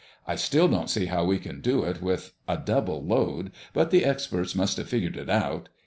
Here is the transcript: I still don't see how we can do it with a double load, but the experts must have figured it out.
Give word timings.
I 0.25 0.35
still 0.35 0.67
don't 0.67 0.89
see 0.89 1.05
how 1.05 1.25
we 1.25 1.37
can 1.37 1.61
do 1.61 1.83
it 1.83 2.01
with 2.01 2.33
a 2.47 2.57
double 2.57 3.05
load, 3.05 3.51
but 3.71 3.91
the 3.91 4.03
experts 4.03 4.55
must 4.55 4.77
have 4.77 4.89
figured 4.89 5.15
it 5.15 5.29
out. 5.29 5.69